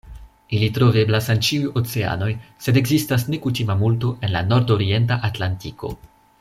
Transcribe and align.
Ili 0.59 0.69
troveblas 0.77 1.27
en 1.33 1.43
ĉiuj 1.47 1.67
oceanoj, 1.81 2.31
sed 2.67 2.81
ekzistas 2.83 3.27
nekutima 3.35 3.79
multo 3.85 4.13
en 4.29 4.35
la 4.39 4.45
nordorienta 4.55 5.23
Atlantiko. 5.31 5.97